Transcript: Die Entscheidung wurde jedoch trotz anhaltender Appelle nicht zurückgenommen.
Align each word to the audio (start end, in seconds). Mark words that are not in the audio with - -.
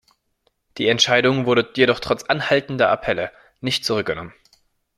Die 0.79 0.87
Entscheidung 0.87 1.45
wurde 1.45 1.73
jedoch 1.75 1.99
trotz 1.99 2.23
anhaltender 2.23 2.89
Appelle 2.89 3.31
nicht 3.59 3.85
zurückgenommen. 3.85 4.33